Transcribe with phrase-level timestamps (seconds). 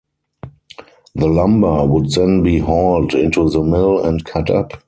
[1.13, 4.71] The lumber would then be hauled into the mill and cut up.